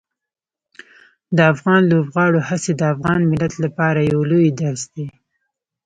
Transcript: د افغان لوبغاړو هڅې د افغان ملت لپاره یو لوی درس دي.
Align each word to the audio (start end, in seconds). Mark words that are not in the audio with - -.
د 1.37 1.37
افغان 1.53 1.81
لوبغاړو 1.91 2.39
هڅې 2.49 2.71
د 2.75 2.81
افغان 2.93 3.19
ملت 3.31 3.53
لپاره 3.63 3.99
یو 4.11 4.19
لوی 4.31 4.47
درس 4.61 4.83
دي. 4.95 5.07